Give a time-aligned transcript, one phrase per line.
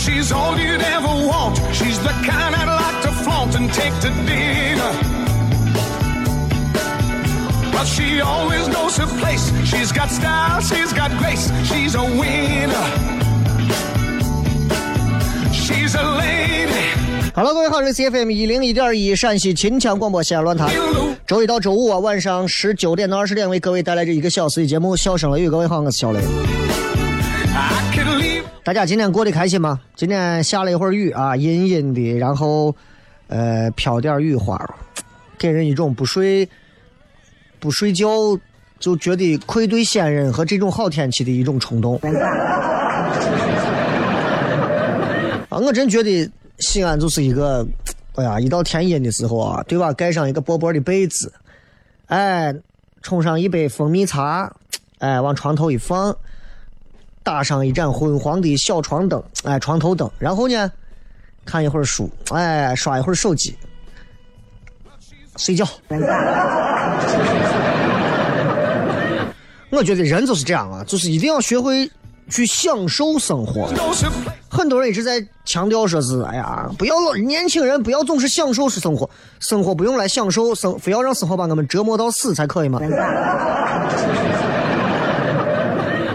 [0.00, 1.60] She's all you'd ever want.
[1.72, 4.92] She's the kind I'd like to flaunt and take to dinner.
[7.72, 9.52] Well, she always knows her place.
[9.64, 11.50] She's got style, she's got grace.
[11.64, 12.86] She's a winner.
[15.52, 16.70] She's a lady.
[17.34, 20.68] Hello，各位好，这是 CFM 一零一点一陕西秦腔广播西安论坛。
[21.26, 25.48] 周一到周五啊，晚上十九点到二十点为各位带来这一个小时的节目《笑声雷雨》。
[25.50, 26.20] 各位好，我是小雷。
[28.62, 29.80] 大家今天过得开心吗？
[29.96, 32.74] 今天下了一会儿雨啊，阴阴的，然后
[33.28, 34.58] 呃飘点雨花，
[35.38, 36.48] 给人一种不睡
[37.58, 38.08] 不睡觉
[38.78, 41.96] 就觉得愧对先人和这种好天气的一种冲动。
[45.48, 47.66] 啊，我真觉得西安就是一个，
[48.14, 49.92] 哎呀，一到天阴的时候啊，对吧？
[49.92, 51.32] 盖上一个薄薄的被子，
[52.06, 52.54] 哎，
[53.02, 54.52] 冲上一杯蜂蜜茶，
[54.98, 56.16] 哎，往床头一放。
[57.30, 60.68] 打上一盏昏黄的小床灯，哎，床头灯，然后呢，
[61.44, 63.56] 看一会儿书，哎，刷一会儿手机，
[65.36, 65.64] 睡觉。
[69.70, 71.88] 我觉得人就是这样啊，就是一定要学会
[72.28, 73.72] 去享受生活。
[74.48, 79.08] 很多人一直在强调说是，哎呀，不要老年轻人不要总是享受是生活，
[79.38, 82.80] 生活不用来享受，生非要让生活把我们折磨到死才可以吗？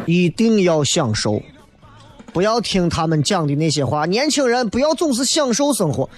[0.05, 1.41] 一定要享受，
[2.33, 4.05] 不要听他们讲的那些话。
[4.05, 6.09] 年轻人不要总是享受生活，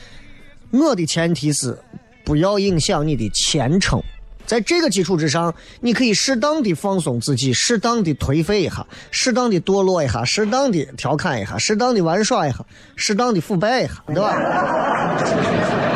[0.72, 1.78] 我的前提是
[2.26, 4.02] 不要影响你的前程。
[4.46, 12.66] 在这个基础之上，你可以适当的放松自己，适当的颓废一下，适当的堕落一下，适当的调侃一下，适当的玩耍一下，
[12.96, 15.87] 适当的腐败一下，对吧？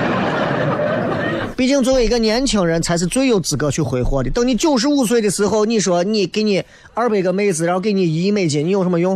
[1.62, 4.32] 毕竟作为一个年轻人，才是最有资格去挥霍的。
[4.32, 6.64] 等你九十五岁的时候，你说你给你
[6.96, 9.16] 二百个妹子，然后给你一亿美金，你有什么用？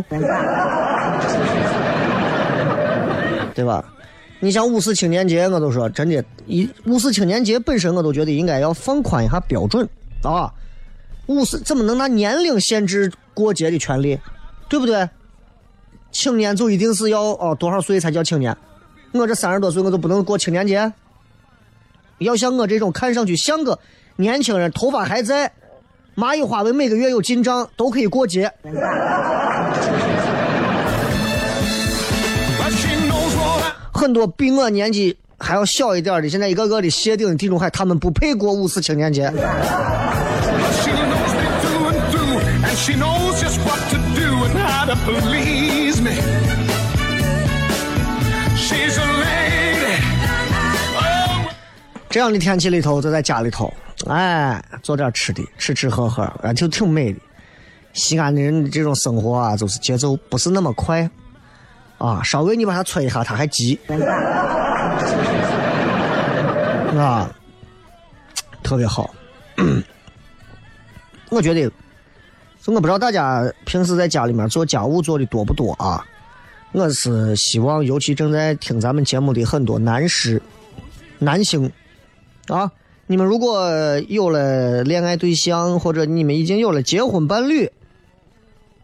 [3.52, 3.84] 对吧？
[4.38, 9.84] 你像五四青年节，我都说真的，一五四青年节本身我都觉得应该要放宽一下标准
[10.22, 10.48] 啊。
[11.26, 14.16] 五四怎么能拿年龄限制过节的权利？
[14.68, 15.10] 对不对？
[16.12, 18.56] 青年就一定是要哦多少岁才叫青年？
[19.10, 20.92] 我这三十多岁我就不能过青年节？
[22.18, 23.78] 要像我这种看上去像个
[24.16, 25.52] 年轻人，头发还在，
[26.16, 28.50] 蚂蚁花纹每个月有进账，都可以过节。
[33.92, 39.32] 很多比我年纪还要小一点的，现在一个个的谢顶地中海，他们不配过五四青年节。
[52.08, 53.72] 这样的天气里头，就在家里头，
[54.06, 57.20] 哎，做点吃的，吃吃喝喝，啊，就挺美的。
[57.92, 61.08] 西安的人这种生活啊，就是节奏不是那么快，
[61.98, 63.78] 啊，稍微你把他催一下，他还急，
[66.96, 67.30] 啊，
[68.62, 69.14] 特别好。
[71.30, 71.70] 我觉得，
[72.66, 76.04] 我不知道大家平时在家里面做家务做的多不多啊？
[76.72, 80.40] 我是希望，尤其正在听咱们节目的很多男士、
[81.18, 81.70] 男性
[82.48, 82.70] 啊，
[83.06, 83.68] 你们如果
[84.08, 87.70] 有了恋爱对象，或者你们已经有了结婚伴侣，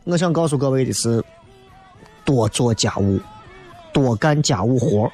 [0.05, 1.23] 我想告诉各位的是，
[2.25, 3.21] 多做家务，
[3.93, 5.11] 多干家务活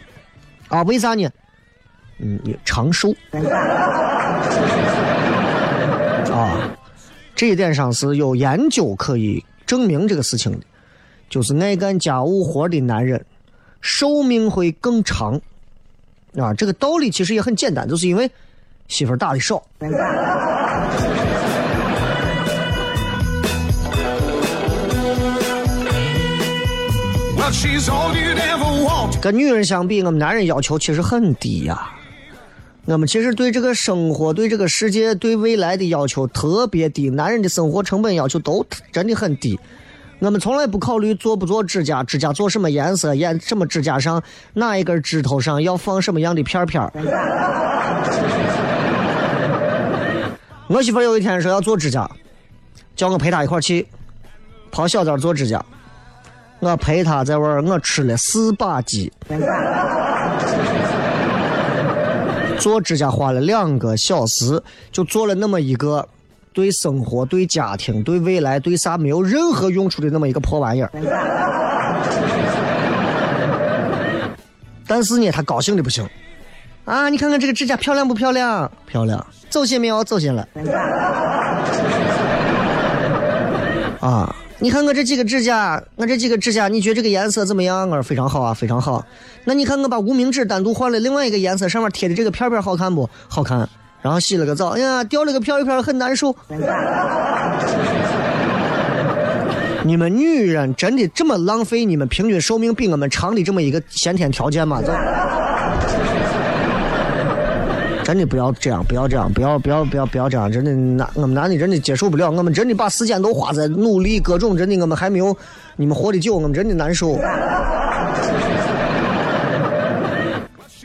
[0.68, 0.82] 啊！
[0.84, 1.28] 为啥呢？
[2.20, 3.14] 嗯，长寿
[6.32, 6.76] 啊，
[7.34, 10.60] 这一点上是有研究可以证明这个事情的，
[11.28, 13.24] 就是爱干家务活的男人
[13.80, 15.40] 寿命会更长
[16.40, 16.54] 啊。
[16.54, 18.30] 这个道理其实也很简单，就是因为
[18.88, 19.62] 媳妇儿打的少。
[29.20, 31.90] 跟女人相比，我们男人要求其实很低呀、
[32.84, 39.58] 我们其实对这个生活、对这个世界、对未来的要求特别低，男人的生活成本要求都真的很低。
[40.20, 44.22] 我们从来不考虑做不做指甲，指甲做什么颜色，颜什么指甲上
[44.54, 46.82] 哪一根指头上要放什么样的片片。
[50.66, 52.10] 我媳妇有一天说要做指甲，
[52.96, 53.86] 叫我陪她一块儿去
[54.70, 55.64] 跑小店做指甲。
[56.58, 59.12] 我陪她在玩儿，我吃了四把鸡。
[62.58, 64.60] 做指甲花了两个小时，
[64.90, 66.08] 就做了那么一个
[66.58, 70.90] 对生活、对家庭、对未来、对啥没有任何用处的那么一个破玩意儿。
[74.84, 76.04] 但是呢，他高兴的不行。
[76.84, 78.68] 啊，你看看这个指甲漂亮不漂亮？
[78.88, 79.24] 漂亮。
[79.48, 80.02] 走心没有？
[80.02, 80.48] 走心了。
[84.00, 87.88] 啊，你看我这几个指甲，我这几个指甲，你觉得这个颜色怎么样？
[87.88, 89.06] 我说非常好啊，非常好。
[89.44, 93.08] 那你看我把无名指单独换了另外一个颜色，上面贴的这个片片好看不？
[93.28, 93.68] 好看。
[94.08, 96.34] 然后洗了个澡，哎呀，掉了个片一片，很难受。
[99.84, 104.80] 你们女人真的这么浪费你们平均寿命比我们长的这么一个先天条件吗？
[104.80, 104.90] 这
[108.02, 110.50] 真的不要这样，不要这样，不要不要不要不要这样！
[110.50, 115.36] 真的男我们男的真的接受不了，我们真的把时间都花在努力各种，真的我们还没有
[115.76, 117.20] 你们活得久，我们真的难受。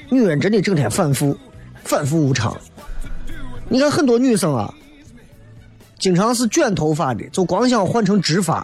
[0.09, 1.37] 女人真的整天反复，
[1.85, 2.53] 反复无常。
[3.73, 4.71] 你看很多女生啊，
[5.97, 8.63] 经常是卷头发的，就光想换成直发；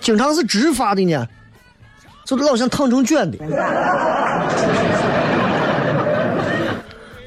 [0.00, 1.24] 经常是直发的呢，
[2.24, 3.38] 就老想烫成卷的。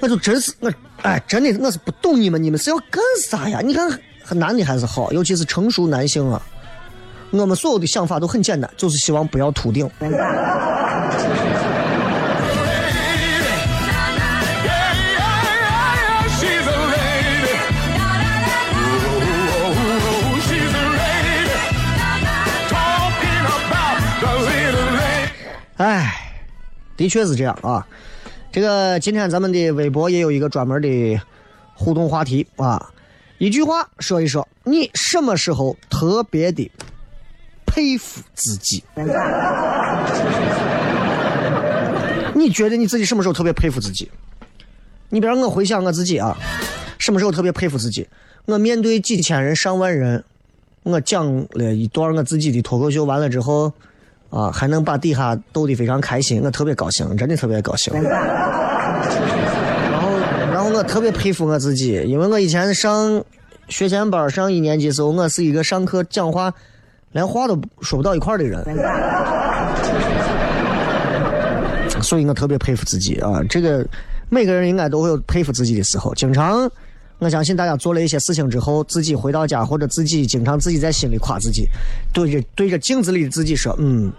[0.02, 0.70] 我就真是我，
[1.04, 3.62] 哎，真的我是不懂你们，你们是要干啥呀？
[3.64, 3.90] 你看，
[4.38, 6.42] 男的还是好，尤其是成熟男性啊。
[7.32, 9.90] 我们所有的想法都很简单，就是希望不要秃顶。
[25.82, 26.14] 哎，
[26.96, 27.88] 的确是这样啊。
[28.52, 31.20] 这个今天咱们的微博也有一个专门的
[31.74, 32.92] 互动话题啊，
[33.40, 36.70] 一句话说一说，你什么时候特别的
[37.66, 38.84] 佩服自己？
[42.36, 44.12] 你觉得你自己什么时候特别佩服自己？
[45.10, 46.38] 你比如我回想我自己啊，
[47.00, 48.08] 什么时候特别佩服自己？
[48.46, 50.24] 我面对几千人、上万人，
[50.84, 53.74] 我讲了一段我自己的脱口秀，完了之后。
[54.32, 57.94] 啊，还能把底下逗得非常开心，我特别高兴，真的特别高兴。
[58.02, 60.10] 然后，
[60.52, 63.24] 然后我特别佩服我自己，因为我以前上
[63.68, 66.52] 学前班上一年级的时候，我是一个上课讲话
[67.12, 68.64] 连话都说不到一块儿的人，
[72.02, 73.42] 所以我特别佩服自己啊。
[73.50, 73.86] 这个
[74.30, 76.72] 每个人应该都会有佩服自己的时候，经常。
[77.20, 81.68] 我相信大家做了一些事情之后，自己回到家或者自己经常自己在心里夸自己，
[82.12, 84.12] 对着对着镜子里的自己说：“嗯，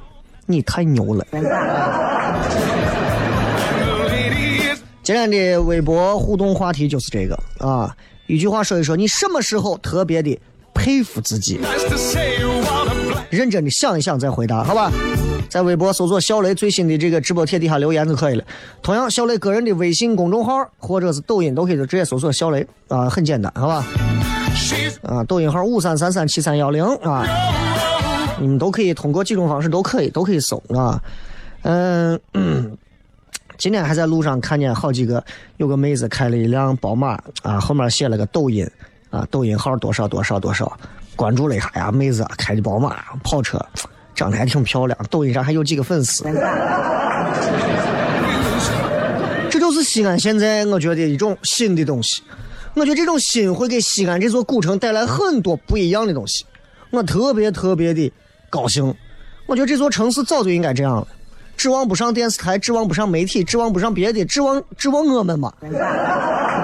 [0.53, 1.27] 你太牛了。
[5.03, 7.93] ”今天的微博互动话题就是这个啊，
[8.29, 10.39] 一句话说一说，你什么时候特别的
[10.73, 11.59] 佩服自己？
[13.29, 14.93] 认真的想一想再回答，好吧？
[15.49, 18.45] 在微博搜索小雷最新的这个直播帖底下留言就可以了。
[18.81, 23.85] 同样，小雷个人的微信公众号或者是抖音都可以就直接搜索小雷啊，很简单，好吧？
[25.03, 27.27] 啊，抖音号五三三三七三幺零啊，
[28.43, 31.01] 你们都可以通过几种方式都可以都可以搜啊。
[31.63, 32.21] 嗯，
[33.57, 35.25] 今天还在路上看见好几个，
[35.59, 38.69] 有个妹子开了一辆宝马啊，后面写了个抖音
[39.11, 40.77] 啊，抖音号多少多少多少，
[41.15, 43.65] 关注了一下呀，妹子开的宝马跑车，
[44.15, 46.25] 长得还挺漂亮，抖音上还有几个粉丝。
[49.49, 52.23] 这就是西安现在我觉得一种新的东西。
[52.75, 56.47] 我觉得这种新会给西安这座古城带来很多不一样的东西，
[56.91, 58.11] 我特别特别的
[58.53, 58.95] 高兴。
[59.47, 61.09] 我觉得这座城市早就应该这样了。
[61.57, 65.53] 指望不上电视台，指望不上媒体，指望不上别的，指望指望我们嘛，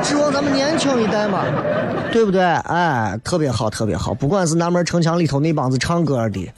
[0.03, 1.45] 指望咱们年轻一代嘛，
[2.13, 2.43] 对不对？
[2.43, 4.13] 哎，特别好，特别好。
[4.13, 6.53] 不管是南门城墙里头那帮子唱歌的，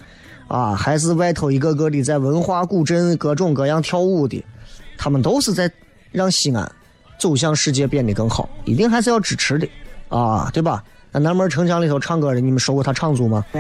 [0.49, 4.43] 啊，还是外头一个个的在文化古镇各种各样跳舞的，
[4.97, 5.71] 他们都是在
[6.13, 6.71] 让西安
[7.19, 9.69] 走向世界变得更好，一定还是要支持的，
[10.09, 10.83] 啊，对吧？
[11.13, 13.45] 那南门城墙里头唱歌的，你们收过他唱租吗？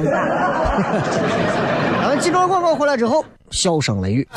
[2.20, 4.28] 咱们几段广告回来之后，笑声雷雨。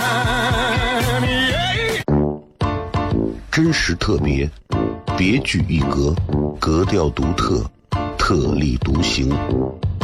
[3.52, 4.50] 真实特别，
[5.18, 6.16] 别具一格，
[6.62, 7.62] 格调独特，
[8.18, 9.30] 特立独行，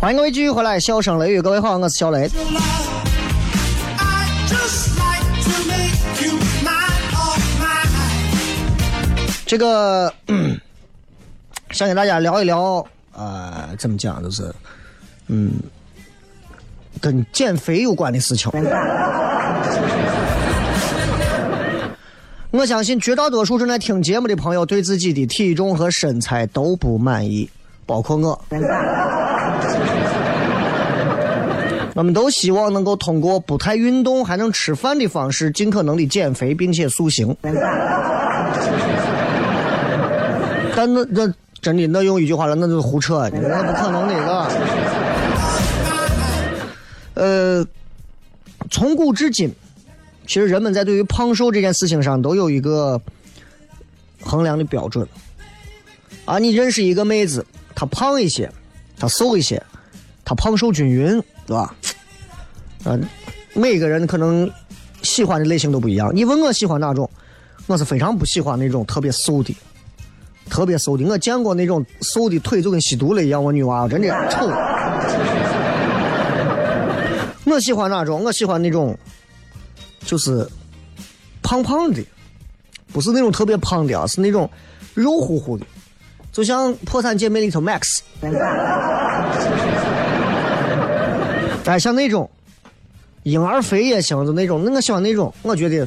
[0.00, 2.26] 欢迎各位继续回来，笑声雷雨，各位好，我是小雷。
[9.44, 10.10] 这个
[11.72, 14.50] 想跟大家聊一聊，呃，怎么讲，就是，
[15.26, 15.52] 嗯，
[16.98, 18.50] 跟减肥有关的事情。
[22.52, 27.50] 我相信绝大多数正在听节目的朋友对自己的体重和身材都不满意，
[27.84, 28.42] 包括我。
[32.00, 37.36] 我们都希望能够通过不太运动还能吃饭的方式，尽可能的减肥并且塑形。
[40.74, 41.30] 但那那
[41.60, 44.50] 真的那用一句话了，那就是胡扯，那不可能的？
[47.12, 47.62] 呃，
[48.70, 49.54] 从古至今，
[50.26, 52.98] 其实人们在对于胖瘦这件事情上都有一个
[54.22, 55.06] 衡量的标准。
[56.24, 58.50] 啊，你认识一个妹子，她胖一些，
[58.98, 59.62] 她瘦一些，
[60.24, 61.74] 她胖瘦均匀，对吧？
[62.84, 63.04] 嗯、
[63.54, 64.48] 每个人可能
[65.02, 66.14] 喜欢的类型都不一样。
[66.14, 67.10] 你问我喜欢哪种，
[67.66, 69.56] 我是非常不喜欢那种特别瘦的。
[70.48, 74.46] 特别瘦的，我见过那种瘦的腿就跟吸毒了一样，我女娃真的丑。
[77.44, 78.22] 我喜欢哪种？
[78.22, 78.96] 我喜欢那种，
[80.06, 80.48] 就是
[81.42, 82.00] 胖胖的，
[82.92, 84.48] 不是那种特别胖的啊，是那种
[84.94, 85.66] 肉乎乎的，
[86.30, 87.98] 就像《破产姐妹》里头 Max，
[91.70, 92.28] 哎，像那种
[93.22, 95.86] 婴儿肥也行，就那种，那我喜欢那种，我觉得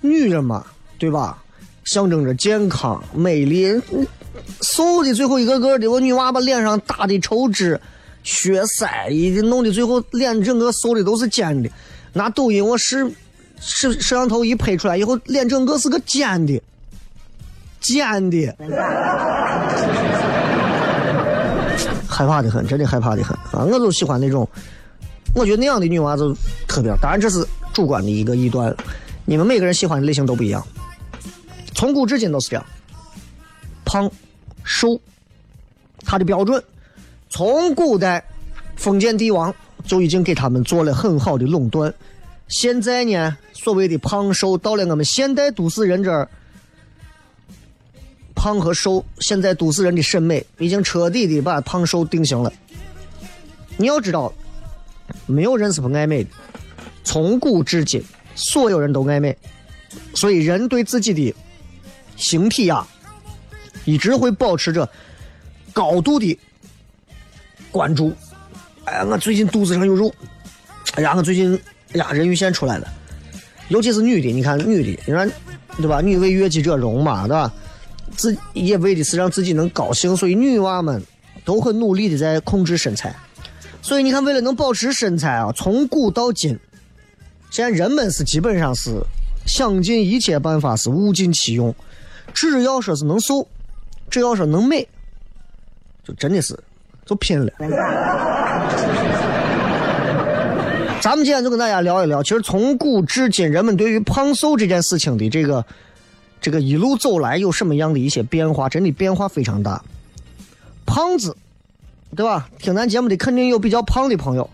[0.00, 0.64] 女人嘛，
[0.98, 1.42] 对吧？
[1.82, 3.68] 象征着健康、美丽。
[4.62, 7.80] 瘦的最后一个个的，我女娃把脸上打的抽脂、
[8.22, 11.68] 血塞，一弄的最后脸整个瘦的都是尖的。
[12.12, 13.04] 拿抖音我试
[13.60, 16.62] 摄摄像头一拍出来以后，脸整个是个尖的，
[17.80, 18.54] 尖的，
[22.06, 23.64] 害怕的很，真的害怕的很啊！
[23.64, 24.48] 我就喜欢那种，
[25.34, 26.34] 我觉得那样的女娃子
[26.66, 26.94] 特别。
[27.00, 28.74] 当然这是主观的一个臆断，
[29.24, 30.66] 你们每个人喜欢的类型都不一样。
[31.74, 32.66] 从古至今都是这样，
[33.84, 34.10] 胖、
[34.64, 35.00] 瘦，
[36.04, 36.62] 他的标准，
[37.30, 38.22] 从古代
[38.76, 39.54] 封建帝王
[39.86, 41.94] 就已经给他们做了很好的垄断。
[42.48, 46.28] 现在呢，所谓的胖瘦到了我们现代都市人这儿，
[48.34, 52.52] 胖和瘦，现在都市人的审美已经彻底的把胖瘦定型了。
[53.76, 54.30] 你要知道，
[55.26, 56.30] 没有人是不爱美的，
[57.04, 58.02] 从古至今，
[58.34, 59.36] 所有人都爱美，
[60.14, 61.34] 所以人对自己的
[62.16, 62.86] 形体呀，
[63.84, 64.88] 一直会保持着
[65.72, 66.38] 高度的
[67.70, 68.12] 关注。
[68.84, 70.12] 哎呀，我最近肚子上有肉。
[70.94, 71.54] 哎呀，我最近
[71.92, 72.88] 哎呀，人鱼线出来了。
[73.68, 75.30] 尤其是女的，你看女的，你看
[75.76, 76.00] 对吧？
[76.00, 77.52] 女为悦己者容嘛，对吧？
[78.16, 81.00] 自也为的是让自己能高兴，所以女娃们
[81.44, 83.14] 都很努力的在控制身材。
[83.82, 86.58] 所以你看，为了能保持身材啊，从古到今，
[87.50, 89.00] 现在人们是基本上是
[89.46, 91.74] 想尽一切办法，是物尽其用。
[92.32, 93.48] 只要说是能瘦，
[94.08, 94.86] 只要说能美，
[96.04, 96.56] 就真的是
[97.04, 97.52] 就拼了。
[101.00, 105.64] 咱们今天就跟大家聊一聊，其实从古至今，人们对于胖瘦这件事情的这个
[106.40, 108.68] 这个一路走来有什么样的一些变化？
[108.68, 109.82] 真的变化非常大。
[110.84, 111.34] 胖子，
[112.16, 112.48] 对吧？
[112.58, 114.48] 听咱节目的肯定有比较胖的朋友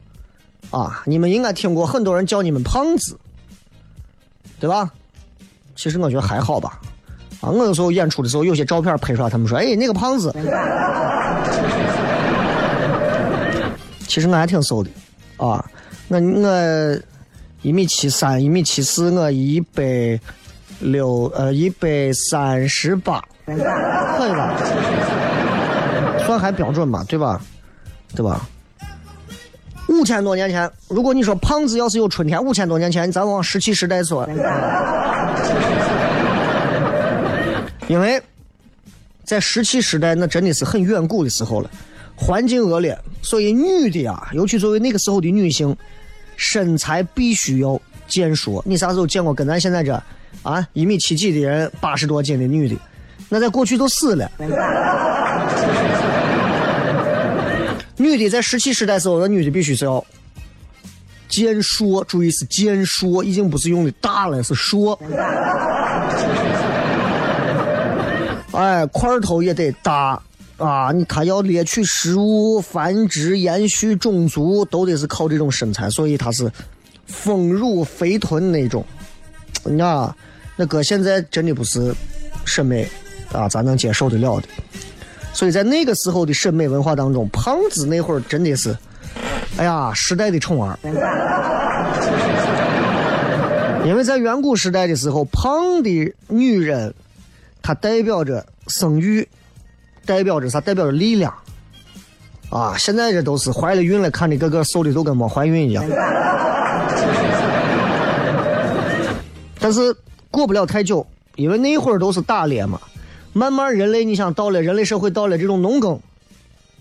[0.70, 3.18] 啊，你们应该听过很多人叫你们胖子，
[4.60, 4.90] 对吧？
[5.74, 6.80] 其实我觉得还好吧。
[7.40, 10.32] 啊，我有时候演出的时候，有些照片拍出来，他们说：“哎，那个胖子。”
[14.08, 14.90] 其实我还挺瘦的，
[15.36, 15.64] 啊。
[16.08, 16.98] 我我
[17.62, 20.18] 一米七三，一米七四，我一百
[20.78, 23.58] 六呃一百三十八，可以
[24.32, 24.56] 吧？
[26.26, 27.40] 算还标准吧，对吧？
[28.14, 28.46] 对吧？
[29.88, 34.28] 五千多年前，如果你说胖子要是有春天，五千多年前，咱往石器时代说，
[37.88, 38.20] 因为
[39.24, 41.70] 在石器时代，那真的是很远古的时候了，
[42.14, 45.74] 环境恶劣，所以女的啊，尤其作为那个时候的女性。
[46.38, 48.62] 身材必须要健硕。
[48.66, 49.98] 你啥时候见过跟咱现在这
[50.42, 52.76] 啊一米七几的人八十多斤的女的？
[53.30, 54.30] 那在过去都死了。
[57.96, 60.04] 女的在石器时代时候，那女的必须是要
[61.28, 64.98] 健硕，注意是健硕，已经不是用的大了，是硕。
[68.52, 70.20] 哎，块头也得大。
[70.58, 76.50] 啊，你他要猎取食物、繁殖、延续种族，都得是靠这种身材，所以他是
[77.06, 78.82] 丰乳肥臀那种。
[79.64, 80.16] 那，
[80.56, 81.94] 那哥现在真的不是
[82.46, 82.88] 审美
[83.32, 84.48] 啊，咱能接受得了的。
[85.36, 88.74] 所以在那个时候的审美文化当中，胖子那会儿真的是，
[89.58, 90.78] 哎呀，时代的宠儿。
[93.84, 96.94] 因为在远古时代的时候，胖的女人，
[97.60, 99.28] 她代表着生育。
[100.06, 100.58] 代表着啥？
[100.58, 101.34] 代表着力量
[102.48, 102.74] 啊！
[102.78, 105.84] 现在这都是怀了孕了，看的个个瘦的都跟没怀孕一样。
[109.60, 109.94] 但是
[110.30, 112.80] 过不了太久，因为那会儿都是打猎嘛。
[113.36, 116.00] 慢慢人类，你想到了人类社会，到了这种农耕、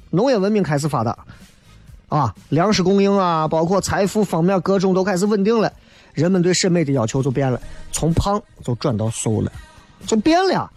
[0.09, 1.17] 农业文明开始发达
[2.07, 5.69] 啊，粮食供应啊，包括财富方面各种都开始稳定了，
[6.13, 7.59] 人们对审美的要求就变了，
[7.91, 9.51] 从胖就转到瘦了，
[10.05, 10.71] 就变了。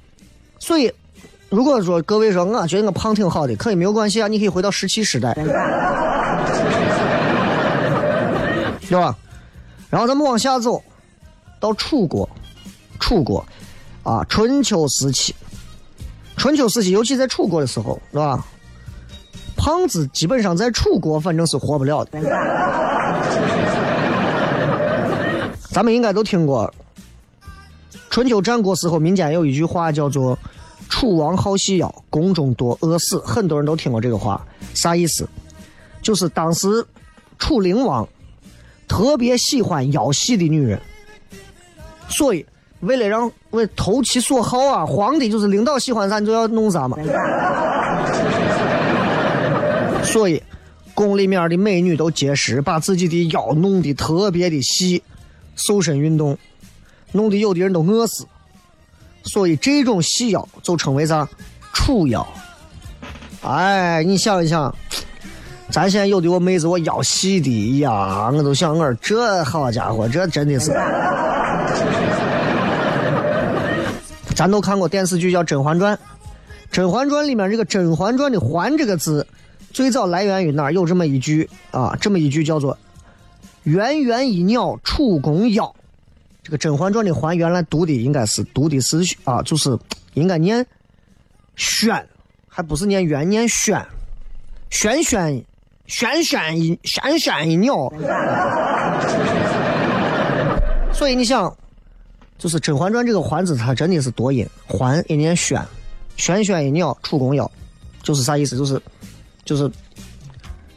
[0.59, 0.93] 所以。
[1.51, 5.33] 如果说各位说，我觉得我胖挺好的，可以没有关系啊，你可以回到石器时代，
[8.87, 9.17] 对吧？
[9.89, 10.85] 然后咱们往下走，
[11.59, 12.29] 到楚国，
[13.01, 13.43] 楚国
[14.03, 15.35] 啊，春秋时期，
[16.39, 18.43] 春秋时期，尤其在楚国的时候，是吧？
[19.57, 22.19] 胖子基本上在楚国反正是活不了的。
[25.71, 26.73] 咱们应该都听过，
[28.09, 30.39] 春秋战国时候民间有一句话叫做。
[30.91, 33.19] 楚王好细腰，宫中多饿死。
[33.19, 35.29] 很多人都听过这个话，啥意思？
[36.01, 36.83] 就是当时
[37.39, 38.09] 楚灵王
[38.89, 40.81] 特别喜欢腰细的女人，
[42.09, 42.47] 所以
[42.81, 46.97] 为了让为投其所好啊，皇帝就是领导喜欢啥你就要弄啥嘛。
[50.05, 50.43] 所以
[50.95, 55.03] 宫里面的美女都节食，把自己的腰弄得特别的细，
[55.57, 56.39] 瘦身运动，
[57.13, 58.27] 弄得有的人都饿死。
[59.25, 61.29] 所以这种细腰就称为啥？
[61.75, 62.27] 楚腰。
[63.43, 64.75] 哎，你想一想，
[65.71, 70.73] 咱现在有的我妹子我腰细的呀，我都想我这好家伙，这真的是。
[74.39, 75.97] 咱都看过电视剧叫《甄嬛传》，
[76.71, 79.27] 《甄嬛传》里面这个“甄嬛传”的“嬛”这个字，
[79.73, 80.73] 最早来源于哪儿？
[80.73, 82.79] 有这么一句啊，这么一句叫做
[83.65, 85.75] “圆圆一鸟楚宫腰”。
[86.41, 89.77] 这个《甄嬛传》的“嬛”原来读的应该是读的是啊，就是
[90.15, 90.65] 应该念
[91.57, 92.07] “轩”，
[92.47, 93.85] 还不是念“圆”，念“轩”，
[94.71, 95.45] 轩轩
[95.87, 97.93] 轩轩一轩轩一鸟。
[100.95, 101.53] 所以你想，
[102.39, 105.61] 就是《甄嬛传》这个“嬛”字，它真的是多音，“嬛”也念“轩”，
[106.17, 107.51] 轩轩一鸟，楚公腰，
[108.03, 108.57] 就是啥意思？
[108.57, 108.81] 就是
[109.45, 109.69] 就是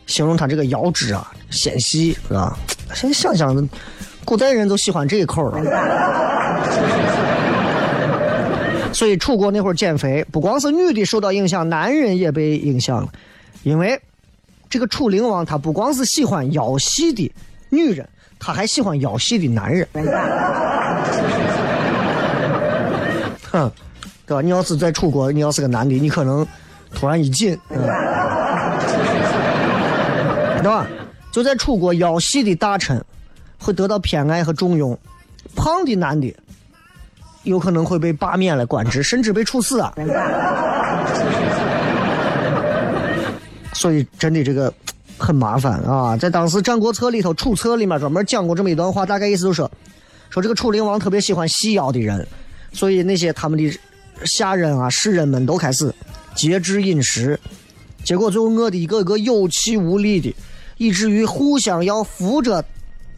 [0.07, 2.57] 形容他这个腰肢啊纤细，是吧？
[2.95, 3.69] 现在想想，
[4.25, 5.61] 古代人都喜欢这一口了。
[8.91, 13.09] 所以楚国那会儿减肥，不光是女的受到影响，男人也被影响了，
[13.63, 14.01] 因为
[14.69, 17.31] 这个楚灵王他不光是喜欢腰细的
[17.69, 18.07] 女人，
[18.39, 19.87] 他还喜欢腰细的男人。
[23.51, 23.71] 哼，
[24.25, 24.41] 对吧？
[24.41, 26.45] 你要是在楚国，你要是个男的，你可能
[26.93, 27.77] 突然一紧，对
[30.63, 30.87] 吧？
[31.31, 33.03] 就在楚国，腰细的大臣
[33.57, 34.97] 会得到偏爱和重用，
[35.55, 36.33] 胖的男的
[37.43, 39.93] 有可能会被罢免了官职，甚至被处死啊！
[43.73, 44.71] 所以真的这个
[45.17, 46.15] 很麻烦啊！
[46.17, 49.71] 在当时《战国策》里头，《楚策》里面专门讲过这么一段话，大概意思就是说，
[50.29, 52.27] 说这个楚灵王特别喜欢细腰的人，
[52.71, 53.79] 所以那些他们的
[54.25, 55.93] 下人啊、士人们都开始
[56.35, 57.39] 节制饮食，
[58.03, 60.33] 结果最后饿的一个一个有气无力的。
[60.77, 62.65] 以至于互相要扶着，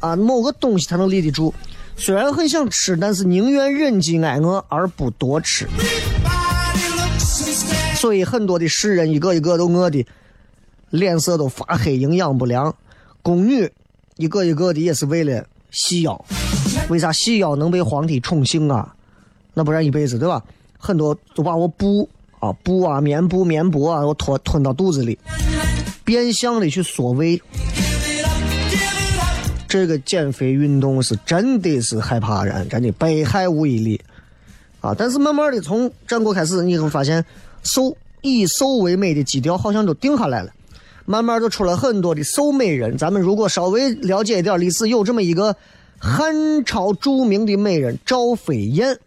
[0.01, 1.53] 啊，某个东西才能立得住。
[1.95, 5.65] 虽然很想吃，但是宁愿忍饥挨饿而不多吃。
[7.95, 10.05] 所以很多的世人一个一个都饿的
[10.89, 12.75] 脸色都发黑，营养不良。
[13.21, 13.71] 宫女
[14.17, 16.25] 一个一个的也是为了细腰。
[16.89, 18.93] 为啥细腰能被皇帝宠幸啊？
[19.53, 20.43] 那不然一辈子对吧？
[20.77, 25.17] 很多都把我布啊布啊棉布棉帛啊我吞吞到肚子里。
[26.05, 27.41] 变相的去缩胃，
[29.69, 34.01] 这个减肥运动是真的是害怕人，真的百害无一利
[34.81, 34.93] 啊！
[34.97, 37.23] 但是慢慢的从战国开始，你会发现
[37.63, 40.51] 瘦以瘦为美的基调好像都定下来了，
[41.05, 42.97] 慢慢就出了很多的瘦美人。
[42.97, 45.55] 咱们如果稍微了解一点历史，有这么一个
[45.99, 48.99] 汉朝著名的美人赵飞燕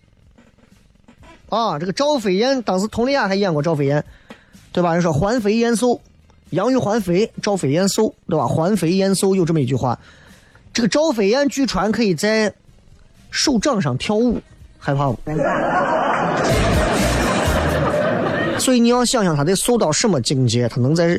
[1.48, 4.04] 啊，这个赵飞燕当时佟丽娅还演过赵飞燕，
[4.72, 4.92] 对吧？
[4.92, 6.00] 人说环肥燕瘦。
[6.50, 8.46] 杨玉环肥，赵飞燕瘦，对吧？
[8.46, 9.98] 环肥燕瘦有这么一句话。
[10.72, 12.52] 这个赵飞燕据传可以在
[13.30, 14.40] 手掌上跳舞，
[14.78, 15.18] 害怕不？
[18.60, 21.18] 所以你要想想，他得瘦到什么境界，他能在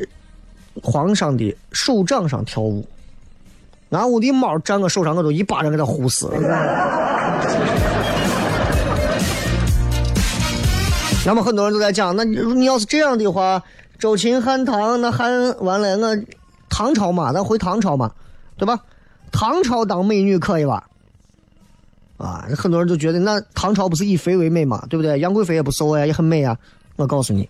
[0.82, 2.86] 皇上的手掌上跳舞？
[3.90, 6.26] 俺屋的猫站我手上，我都一巴掌给它呼死。
[11.28, 13.62] 那么很多人都在讲，那你你要是这样的话。
[13.98, 15.30] 周秦汉唐，那汉
[15.62, 16.24] 完了，那
[16.70, 18.12] 唐朝嘛，咱回唐朝嘛，
[18.56, 18.80] 对吧？
[19.30, 20.88] 唐朝当美女可以吧？
[22.16, 25.18] 啊，很多人都觉得那唐朝不是以肥为美嘛，对不对？
[25.20, 26.56] 杨贵妃也不瘦呀，也很美啊。
[26.96, 27.46] 我告诉你，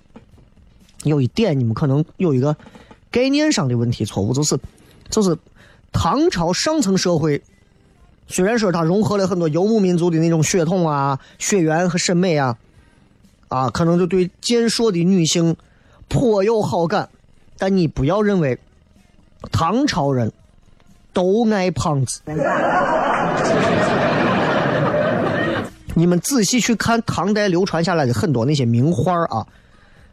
[1.05, 2.57] 有一点你们可能有一个
[3.12, 4.59] 概念上的问题错误，就是
[5.09, 5.37] 就是
[5.93, 7.41] 唐朝上层社会，
[8.27, 12.57] 虽然说它融合了很多游牧民族的那种血统啊、血缘和审美啊，
[13.48, 15.56] 啊，可能就对健硕的女性。
[16.11, 17.06] 颇有好感，
[17.58, 18.58] 但你不要认为
[19.52, 20.32] 唐朝人
[21.12, 22.22] 都爱胖子。
[25.92, 29.46] 你们仔细去看唐代流传下来的很多那些名画啊，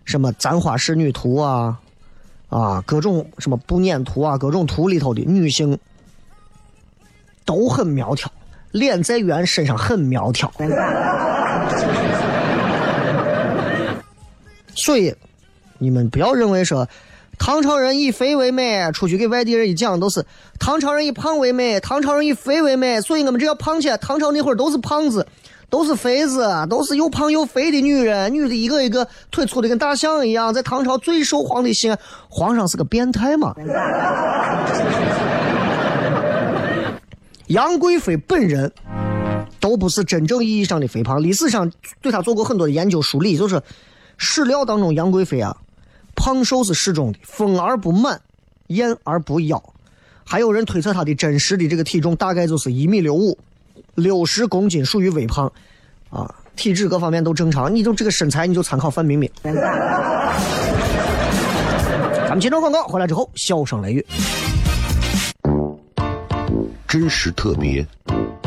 [0.04, 1.80] 什么《簪花仕女图》啊，
[2.50, 5.80] 啊，各种什么《步辇图》啊，各种图里头的女性
[7.46, 8.30] 都很苗条，
[8.72, 10.52] 脸再圆，身上很苗条。
[14.76, 15.16] 所以。
[15.78, 16.88] 你们不要认为说，
[17.38, 20.26] 唐朝人以肥为美，出去给外地人一讲都是
[20.58, 23.98] 唐朝人以胖为美，唐朝人以肥为美，所以我们只要胖起来。
[23.98, 25.28] 唐朝那会儿都是胖子，
[25.70, 32.00] 都是肥子，都是又胖又肥的女人，女的一个一个腿粗的跟大象一样，在唐朝最受皇帝喜爱。
[32.30, 33.54] 皇上是个变态嘛？
[37.48, 38.72] 杨贵妃本人
[39.60, 41.70] 都不是真正意义上的肥胖，历史上
[42.02, 43.62] 对她做过很多的研究梳理，就是
[44.18, 45.56] 史料当中杨贵妃啊。
[46.18, 48.22] 胖瘦是适中的，丰而不满，
[48.68, 49.62] 艳而不妖。
[50.24, 53.38] 还有人推测她的真实的这个体重大概就是一米六五，
[53.96, 55.52] 六十公斤属于微胖，
[56.10, 57.76] 啊，体质各方面都正常。
[57.76, 59.30] 你就这个身材，你就参考范冰冰。
[62.24, 64.06] 咱们接着广告，回来之后笑声雷雨，
[66.88, 67.86] 真实特别，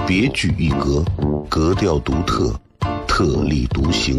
[0.07, 1.05] 别具一格，
[1.51, 2.59] 格调独特，
[3.07, 4.19] 特立独行。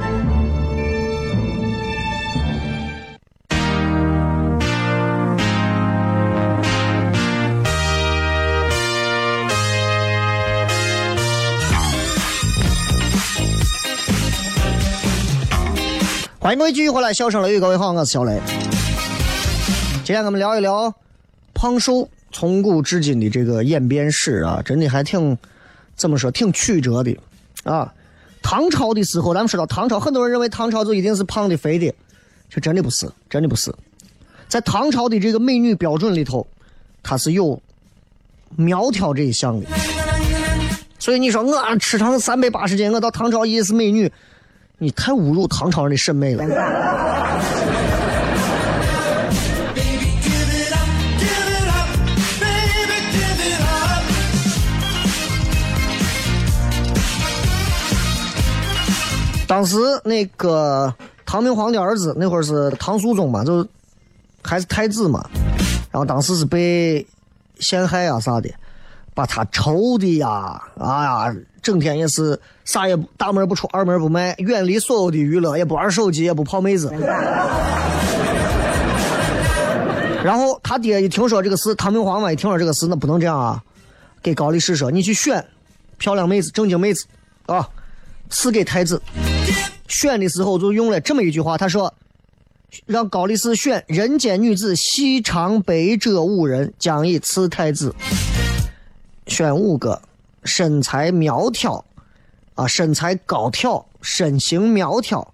[16.43, 18.41] 欢迎各位继续回来，笑声雷雨，各位好，我是小雷。
[20.03, 20.91] 今天我们聊一聊
[21.53, 25.37] 胖瘦从古至今的这个演变史啊，真的还挺
[25.95, 27.15] 怎么说，挺曲折的
[27.63, 27.93] 啊。
[28.41, 31.93] 唐朝的时候，咱们说到唐朝，很多人认为唐朝就一定是胖的、肥的，
[32.49, 33.71] 这真的不是，真的不是。
[34.47, 36.47] 在唐朝的这个美女标准里头，
[37.03, 37.61] 它是有
[38.55, 39.67] 苗条这一项的。
[40.97, 44.11] 所以你说我吃上三百八十斤，我到唐朝也是美女，
[44.83, 46.43] 你太侮辱唐朝人的审美了。
[59.47, 60.91] 当时那个
[61.27, 63.63] 唐明皇的儿子，那会儿是唐肃宗嘛，就
[64.41, 65.29] 还是太子嘛，
[65.91, 67.05] 然后当时是被
[67.59, 68.49] 陷害啊啥的，
[69.13, 76.91] 把他愁的呀，啊呀，整天也是啥也大门不出，二门不迈，远离所有的娱乐，也不玩手机，也不泡妹子。
[80.23, 83.61] 然后他爹一听说这个事，唐明皇嘛一听说这个事，那不能这样啊，
[84.21, 85.43] 给高力士说，你去选
[85.97, 87.05] 漂亮妹子，正经妹子
[87.47, 87.67] 啊，
[88.29, 89.01] 赐给太子。
[89.87, 91.93] 选的时候就用了这么一句话，他说
[92.85, 97.93] ：“让高力士选人间女子，细长白者五人，将以赐太子。
[99.31, 99.99] 选五个
[100.43, 101.83] 身材苗条，
[102.55, 105.25] 啊，身材高挑，身形苗条，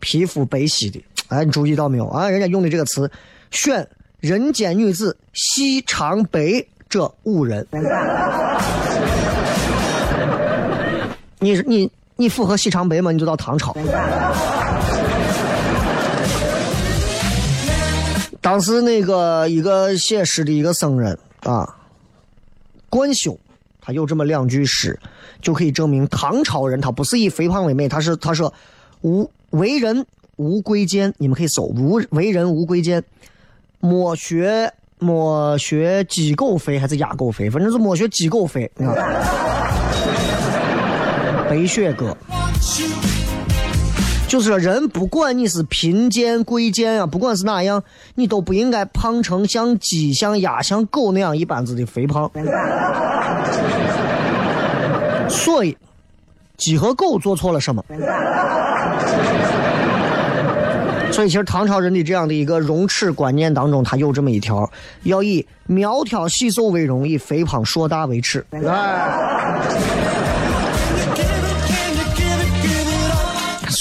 [0.00, 1.02] 皮肤白皙的。
[1.28, 2.28] 哎，你注意到没有啊？
[2.28, 3.08] 人家用的这个词，
[3.52, 3.88] 选
[4.18, 7.66] 人间女子，细长白者五人。
[11.38, 13.10] 你你。”你符合细长白吗？
[13.10, 13.74] 你就到唐朝。
[18.40, 21.74] 当时那个一个写诗的一个僧人啊，
[22.88, 23.36] 贯休，
[23.86, 24.98] 他有这么两句诗，
[25.42, 28.50] 就可以证明唐朝人他不是以肥胖为美，他是他说
[29.02, 33.04] 无为人无贵贱，你们可以搜无为人无贵贱，
[33.80, 38.96] 莫学莫学鸡狗肥还是鸭狗肥，反正是莫学鸡狗肥啊。
[41.50, 42.16] 白雪哥，
[44.34, 47.80] 就是说，人不管你是贫贱贵贱啊，不管是哪样，
[48.16, 52.28] 你都不应该胖成像鸡、像鸭、像狗那样一般子的肥胖。
[55.28, 55.76] 所以，
[56.56, 57.84] 鸡和狗做错了什么？
[61.12, 64.68] 所以，其实唐朝人的这样的一个容耻观念当中，他有这么一条：
[65.04, 68.44] 要以苗条细瘦为荣，以肥胖硕大为耻。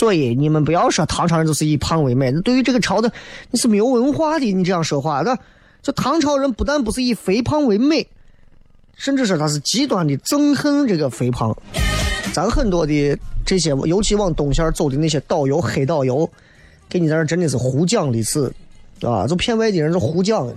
[0.03, 3.09] 所以你们不要说唐朝人就是以胖为美，那对于这个朝的
[3.51, 5.33] 你是没有文化的，你这样说话，那
[5.81, 8.05] 这唐朝人不但不是以肥胖为美，
[8.97, 11.55] 甚至说他是极端的憎恨这个肥胖。
[12.33, 16.29] 咱很多的这些，尤其往东线走的那些导游、黑导游，
[16.89, 18.51] 给你在这真的是胡讲的是，
[19.03, 20.53] 啊，就骗外地人是胡讲。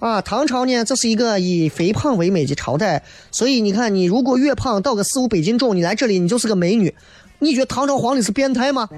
[0.00, 6.92] 啊，唐朝呢，这是一个以肥胖为美的朝代，所以你看，你如果越胖，到个四五百斤重，你来这里，你就是个美女。
[7.38, 8.88] 你觉得唐朝皇帝是变态吗？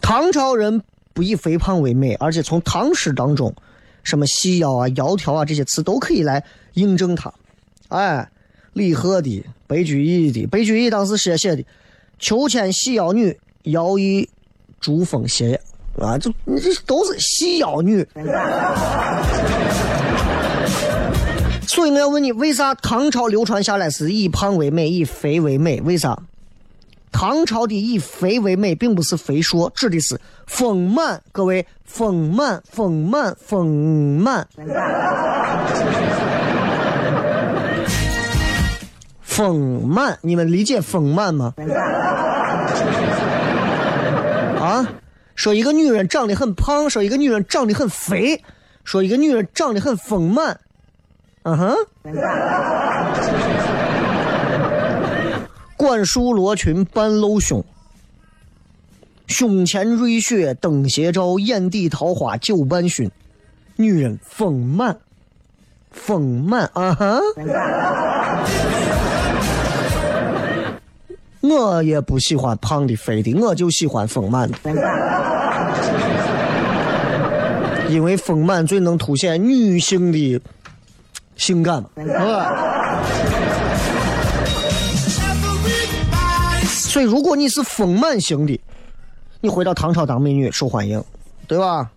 [0.00, 3.52] 唐朝人不以肥胖为美，而且从唐诗当中，
[4.02, 6.44] 什么细腰啊、窈窕啊这些词都可以来
[6.74, 7.32] 印证它。
[7.88, 8.28] 哎，
[8.72, 11.64] 李贺的、白居易的，白居易当时写写的
[12.18, 14.28] “秋千细腰女，摇曳
[14.80, 15.60] 珠峰斜”，
[16.00, 18.06] 啊，这这都是细腰女。
[21.66, 25.80] 所以我要问你，为啥唐朝流传下来是以胖为美，以肥为美？
[25.80, 26.16] 为啥？
[27.12, 31.22] 唐朝的以肥为美，并不是肥硕，指的是丰满。
[31.32, 33.66] 各位，丰满，丰满，丰
[34.20, 34.46] 满，
[39.22, 41.54] 丰满，你们理解丰满吗？
[44.60, 44.86] 啊，
[45.34, 48.42] 说一个女人长得很胖，说一个女人长得很肥，
[48.84, 50.60] 说一个女人长得很丰满。
[51.46, 51.76] 嗯哼。
[55.76, 57.64] 管束罗裙半露胸，
[59.28, 63.08] 胸前瑞雪灯斜照，眼底桃花酒半醺。
[63.76, 64.96] 女人丰满，
[65.92, 67.20] 丰满啊哈！
[71.42, 74.58] 我也不喜欢胖的肥的，我就喜欢丰满的，
[77.90, 80.40] 因为丰满最能凸显女性的
[81.36, 83.02] 性感，是吧？
[86.64, 88.58] 所以，如果你是丰满型的，
[89.40, 91.02] 你回到唐朝当美女受欢迎，
[91.46, 91.90] 对吧？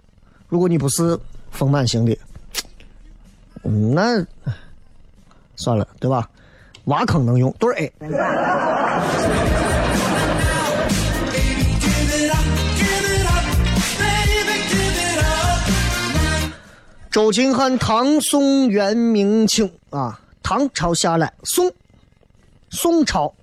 [0.49, 1.17] 如果你不是
[1.51, 2.17] 丰满型的，
[3.63, 4.25] 嗯，那
[5.55, 6.29] 算了，对吧？
[6.85, 7.93] 挖坑能用，对 A。
[17.11, 21.71] 周秦汉唐宋元明清啊，唐朝下来，宋，
[22.69, 23.33] 宋朝。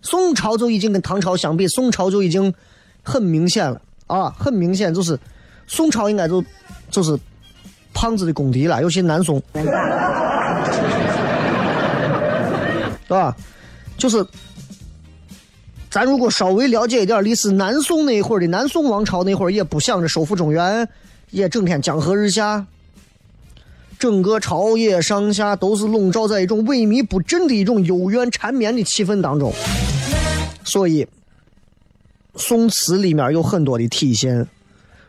[0.00, 2.54] 宋朝就已经跟唐朝相比，宋朝就已经
[3.02, 5.18] 很明显了啊，很明显就是
[5.66, 6.42] 宋朝应该就
[6.90, 7.18] 就是
[7.92, 9.64] 胖子的公敌了，尤其南宋，是
[13.08, 13.36] 吧？
[13.98, 14.24] 就是
[15.90, 20.88] 咱如果稍微了解一点历史，南宋那会儿的南宋王朝那会儿也不想着收复中原，
[21.30, 22.66] 也整天江河日下，
[23.98, 29.52] 整个朝野上下都是笼罩在一种萎靡不振的一种幽怨缠绵的气氛当中。
[30.64, 31.06] 所以，
[32.36, 34.46] 宋词里面有很多的体现。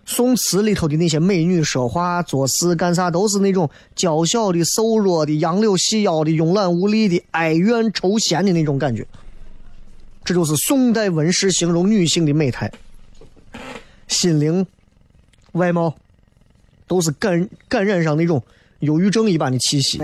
[0.04, 9.06] 宋词里头的那些美女说话、做事、干啥，都是那种娇小的、瘦弱的、杨柳细腰的、慵懒无力的、哀怨愁闲的那种感觉。
[10.24, 12.72] 这就是宋代文士形容女性的美态。
[14.08, 14.66] 心灵、
[15.54, 15.96] 外貌，
[16.92, 18.44] 都是感感染上那种
[18.80, 19.98] 忧郁症一般的气息。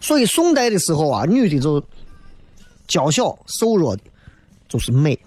[0.00, 1.80] 所以宋代的时候啊，女的就。
[2.88, 4.02] 娇小瘦弱的，
[4.66, 5.18] 就是美，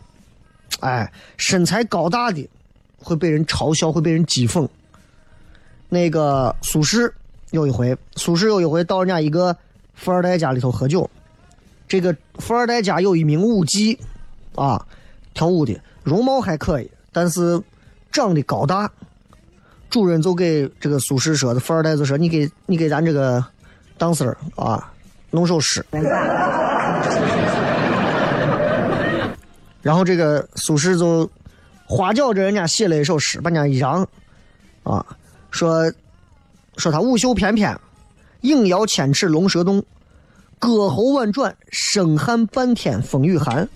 [0.80, 2.50] 哎，身材高大的
[2.98, 4.68] 会被人嘲笑，会被人讥讽。
[5.88, 7.08] 那个苏轼
[7.52, 9.56] 有一回，苏轼有一回到人家一个
[9.94, 11.08] 富二代家里头喝酒，
[11.88, 13.96] 这个富二代家有一名舞姬，
[14.56, 14.84] 啊，
[15.36, 17.62] 跳舞的，容貌还可以，但是
[18.12, 18.92] 长得高大。
[19.90, 23.44] 主人就给这个苏轼说的，富二代就说：“你给你给咱这个
[23.98, 24.90] 当儿啊，
[25.30, 25.86] 弄首诗。
[29.82, 31.30] ”然后这个苏轼就
[31.86, 34.08] 花脚着人家写了一首诗，把人家一让，
[34.84, 35.06] 啊，
[35.50, 35.92] 说
[36.78, 37.78] 说他舞袖翩翩，
[38.42, 39.84] 影摇千尺龙蛇动，
[40.58, 43.68] 歌喉婉转，声撼半天风雨寒。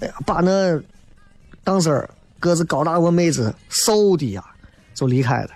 [0.00, 0.80] 哎呀，把那
[1.62, 2.08] 当时
[2.44, 4.44] 个子高大个妹子嗖的呀，
[4.92, 5.48] 就离开了。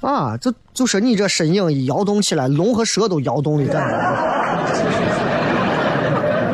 [0.00, 3.94] 啊，就就说你这身影一摇动起来，龙和蛇都摇动的感觉。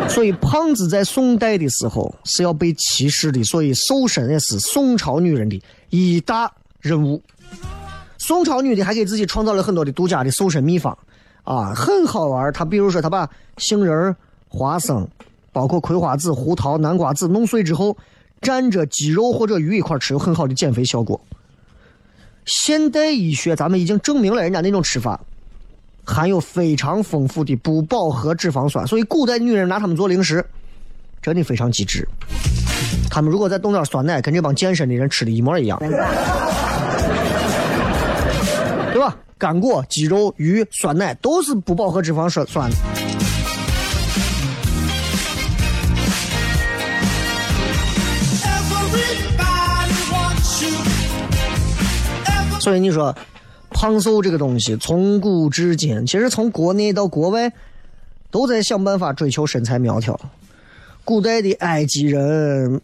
[0.08, 3.42] 所以，胖子在宋代的时候是要被歧视的。
[3.42, 7.20] 所以，瘦身也是宋朝女人的一大任务。
[8.18, 10.96] 宋朝女的还给自己创造了很多的独家的瘦身秘方，
[11.42, 12.52] 啊，很好玩。
[12.52, 14.14] 她比如说，她把杏仁、
[14.48, 15.08] 花生，
[15.52, 17.96] 包括葵花籽、胡桃、南瓜籽弄碎之后，
[18.40, 21.20] 蘸着鸡肉或者鱼一块吃，有很好的减肥效果。
[22.46, 25.20] 现代医学咱们已经证明了人家那种吃法。
[26.02, 30.44] 含有非常丰富的不饱和脂肪酸，所以古代女人拿它们做零食，
[31.22, 32.08] 真的非常机智。
[33.08, 35.88] 他们如果再冻点酸奶，跟这帮健身的人吃的一模一样，对
[38.98, 39.16] 吧？
[39.38, 42.68] 干果、鸡肉、鱼、酸奶都是不饱和脂肪酸酸。
[52.60, 53.12] 所以你说。
[53.72, 57.52] 胖瘦这个东西，从古至今，其实从国内到国外，
[58.28, 60.18] 都在想办法追求身材苗条。
[61.04, 62.80] 古代的埃及人，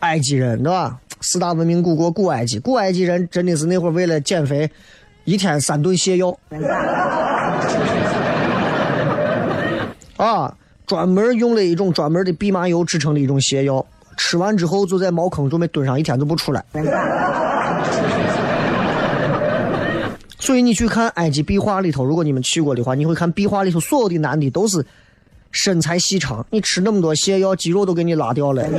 [0.00, 0.98] 埃及人对吧？
[1.20, 4.68] 四大文明古国古埃及，古埃及人真的是那会儿为了减肥，
[5.24, 6.36] 一天三顿泻药，
[10.16, 10.52] 啊，
[10.88, 16.64] 专门用了一种专门的蓖麻油制成的一种泻药，吃完之后就在茅坑准备蹲上一天都不出来。
[20.46, 24.86] 所以你去看埃及壁画里头，如果你们去过的话，你会看壁画里头所有的男的都是
[25.50, 28.64] 身材细长，你吃那么多泻药，肌肉都给你拉掉了。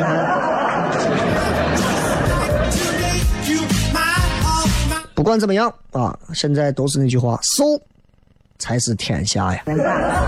[5.13, 7.65] 不管怎么样啊，现在都是那句话，瘦
[8.57, 9.61] 才是天下呀。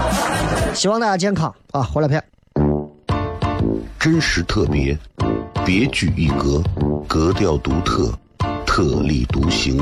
[0.76, 1.82] 希望大家健康啊！
[1.82, 2.22] 回来片。
[3.98, 5.00] 真实特别，
[5.66, 6.62] 别具一格，
[7.08, 8.14] 格调独特，
[8.66, 9.82] 特立独行，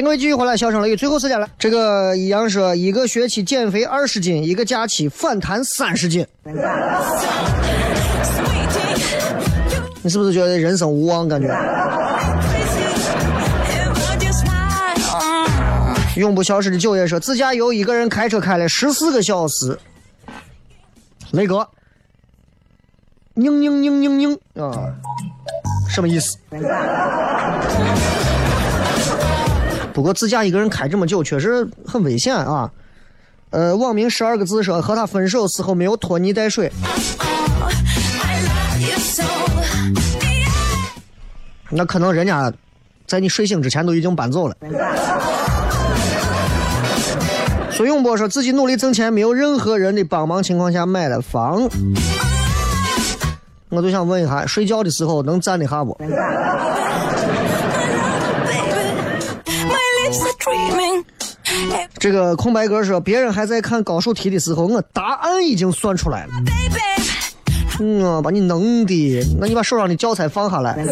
[0.00, 1.46] 迎各位继续回来，笑声雷雨，最后时间了。
[1.58, 6.26] 这个一样说一个学期减肥二十斤，一个假期反弹三十斤。
[10.02, 11.28] 你是不是觉得人生无望？
[11.28, 11.48] 感觉
[16.16, 19.78] 永不消失的九爷说，自驾游一个人开车开了十四个小时。
[21.32, 21.68] 雷哥，
[23.36, 24.94] 嘤嘤嘤嘤嘤啊，
[25.88, 26.38] 什么意思？
[30.00, 32.70] 不过自驾一个人开这么久，确实很危险啊。
[33.50, 36.72] 呃，网名十二个字说，和他分手时候没有拖泥带水，
[41.68, 42.50] 那可能人家
[43.06, 44.56] 在你睡醒之前都已经搬走了。
[47.70, 51.68] 孙永波说自己努力挣钱，没有任何人的帮忙情况下买了房。
[53.68, 55.94] 我就想问一下，睡觉的时候能站得下不？
[62.00, 66.32] 这个空白格说，别人还在看高数题的时候，我答案已经算出来了。
[67.78, 70.82] 嗯，把你弄的，那你把手上的教材放下来。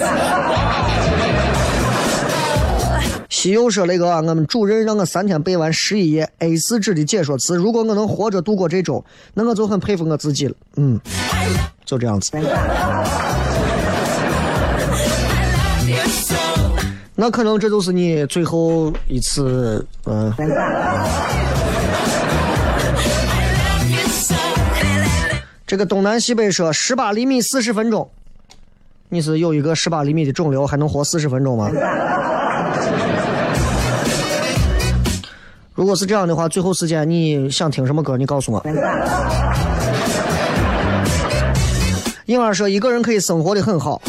[3.31, 10.55] 西游说：“那个，我们主任让我三天背完十一页 A 四纸的解说词，如果我能活着度过这周，那我就很佩服我自己了。
[10.77, 11.01] 嗯，
[11.87, 12.33] 就这样子。
[17.21, 20.33] 那可能这就是你最后一次，嗯、
[25.67, 28.09] 这个东南西北说十八厘米四十分钟，
[29.09, 31.69] 你是有一个十八厘米的肿瘤，还能活四十分钟吗？
[35.75, 38.17] 如果是这样的话，最后时间你想听什么歌？
[38.17, 38.65] 你告诉我。
[42.27, 44.01] 婴儿说一个人可以生活的很好，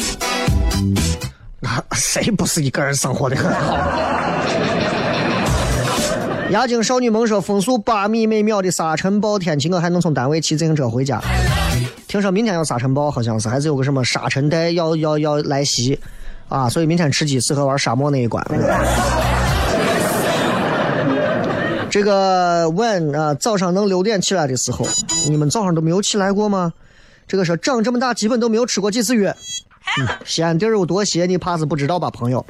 [1.59, 3.77] 那 谁不是一个人生活的很好？
[6.51, 11.21] 牙精少女萌说风速八米每秒的沙尘暴天气，我还能从单位骑自行车回家。
[12.07, 15.99] 听说明天要沙尘暴，好像是还是有个什么沙尘带要要要来袭
[16.47, 18.43] 啊，所以明天吃鸡适合玩沙漠那一关。
[21.91, 24.87] 这个 when 啊，早上能六点起来的时候，
[25.27, 26.73] 你们早上都没有起来过吗？
[27.27, 29.35] 这个说长这么大基本都没有吃过几次药。
[29.97, 32.45] 嗯，西安地儿有多邪，你怕是不知道吧，朋友。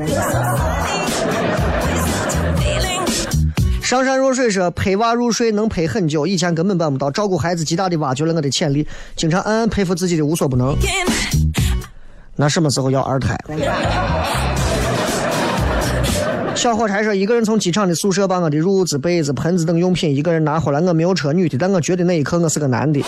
[3.81, 10.75] 上善若水说陪娃入睡能陪很久，以前根本办不到，照顾孩子极大的挖掘了我的潜力，经常暗暗佩服自己的无所不能。
[12.35, 13.35] 那什么时候要二胎？
[16.55, 20.79] 小火柴说，一个人从机场的宿舍把我的褥子、被子、盆子等用品一个人拿回来。
[20.81, 23.01] 我没有车，女的，但我觉得那一刻我是个男的。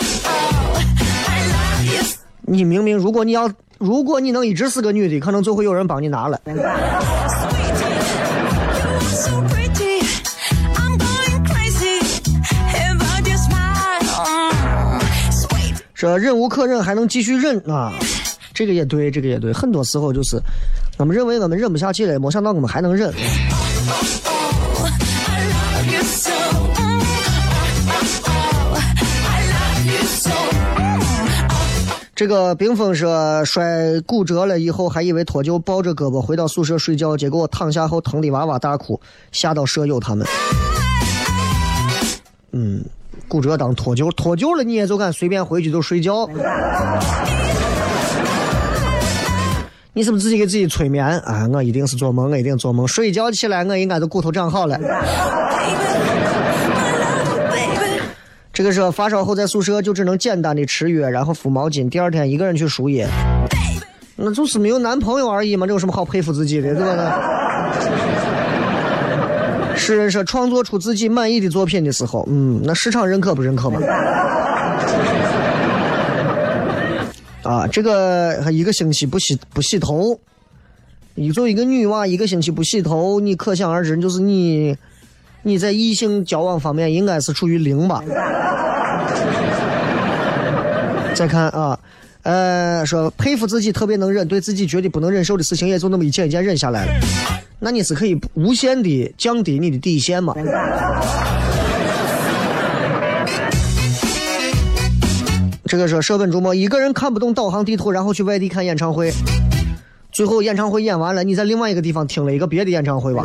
[2.40, 3.48] 你明明，如果你要，
[3.82, 6.40] 如果你能一直是个女的，可能就会有人帮你拿了。
[15.94, 17.92] 这忍无可忍，还能继续忍啊！
[18.52, 19.52] 这个也对，这个也对。
[19.52, 20.36] 很多时候就是，
[20.98, 23.12] 我们认为我们忍不下去了，没想到我们还能忍。
[32.14, 39.00] 这个冰峰说摔骨折了以后，还以为脱臼，抱着胳膊回到宿舍睡觉，结果躺下后疼得哇哇大哭，
[39.32, 40.26] 吓到舍友他们。
[42.52, 42.84] 嗯，
[43.28, 46.28] 骨折当脱臼，脱臼了你也就敢随便回去就睡觉。
[49.94, 51.48] 你是不是自己给自己催眠啊？
[51.50, 52.86] 我一定是做梦，我一定做梦。
[52.86, 54.78] 睡觉起来，我应该都骨头长好了。
[58.52, 63.08] 这个时候发烧后在宿舍就只能简单的吃药，然后敷毛巾，第二天一个人去输液。
[64.14, 67.10] 那就是没有男朋友而已嘛，这有什么好佩服自己的，对吧呢？
[69.74, 73.80] 诗人说，创作出自己满意的作品的时候，嗯，那市场认可不认可嘛？
[77.42, 80.20] 啊，这个一个星期不洗不洗头，
[81.14, 84.76] 你作为一个女娃，一个星期不洗头，你可想而知，就是你
[85.42, 88.02] 你在异性交往方面应该是处于零吧？
[91.14, 91.78] 再看啊，
[92.22, 96.92] 呃，说佩服自己特别能忍，对自己觉得不能忍受的事情，也就那么一件一件忍下来了。
[97.58, 100.34] 那你是可以无限的降低你的底线嘛？
[105.66, 109.12] 这个说舍本逐末，一个人看不懂导航地图，然后去外地看演唱会，
[110.10, 113.24] 最后演唱会演完了，你在另外一个地方听了一个别的演唱会吧。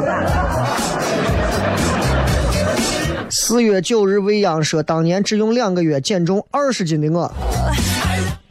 [3.48, 7.32] 四月九日，未央说，当年只用两个月减重二十斤的我，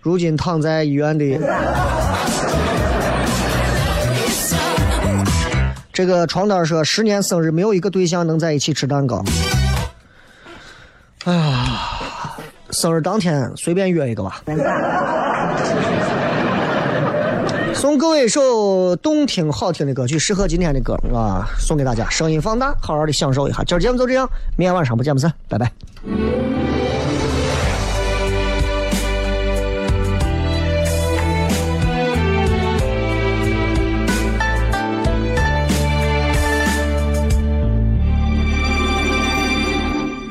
[0.00, 1.38] 如今躺在医院的。
[5.92, 9.22] 这个床单说，十年生日没有一个对象能在一起吃蛋糕。
[11.26, 11.78] 哎呀，
[12.70, 14.40] 生日当天随便约一个吧。
[17.76, 23.62] 送各位一首动听好听的歌曲，适合今天的歌啊，送给大家，声音放大，好好的享受一下。
[23.64, 25.70] 今儿节目就这样，明天晚上不见不散，拜拜。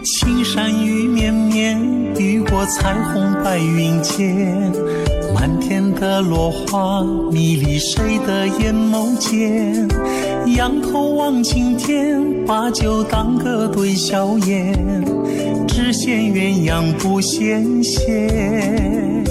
[0.04, 1.80] 青山雨绵绵，
[2.16, 4.74] 雨过彩虹白云间，
[5.36, 9.86] 满天的落花迷离谁的眼眸间？
[10.56, 14.74] 仰头望青天，把酒当歌对笑颜，
[15.68, 19.26] 只羡鸳鸯不羡仙。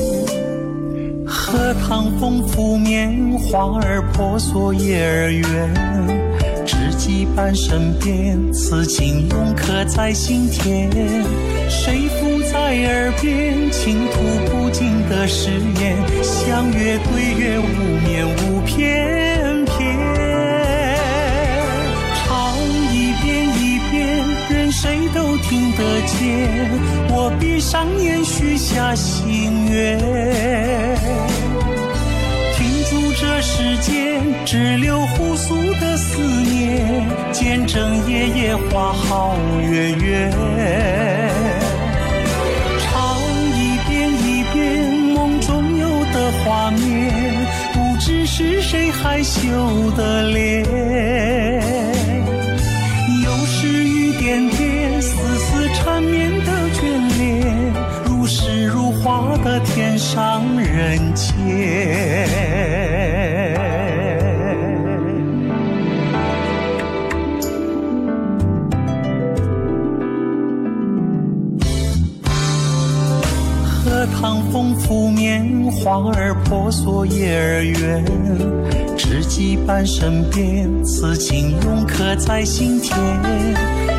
[1.27, 5.75] 荷塘风拂面，花儿婆娑叶儿圆。
[6.67, 10.91] 知己伴身边，此情永刻在心田。
[11.71, 12.09] 谁
[12.75, 14.21] 在耳边，倾吐
[14.51, 15.49] 不尽的誓
[15.81, 15.97] 言。
[16.25, 17.63] 相约对月，无
[18.05, 19.97] 眠无翩翩。
[22.17, 22.59] 唱
[22.93, 26.51] 一遍一遍，任谁都听得见。
[27.11, 29.97] 我闭上眼，许下心愿。
[32.57, 40.33] 停住这时间，只留互诉的思念，见证夜夜花好月圆。
[46.65, 47.13] 画面，
[47.75, 50.65] 不知是谁害羞的脸。
[53.23, 57.55] 又是雨点点，丝丝缠绵的眷恋，
[58.07, 61.35] 如诗如画的天上人间。
[73.85, 78.05] 荷塘风拂面，花儿婆娑叶儿圆。
[78.97, 82.97] 知己伴身边，此情永刻在心田。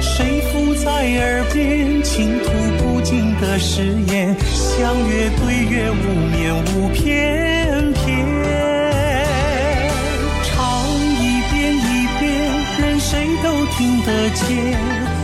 [0.01, 2.45] 谁附在耳边，倾吐
[2.77, 3.81] 不尽的誓
[4.11, 4.35] 言。
[4.51, 8.25] 相约对月，无眠无翩翩。
[10.43, 10.53] 唱
[11.13, 12.25] 一遍一遍，
[12.79, 15.14] 任谁都听得见。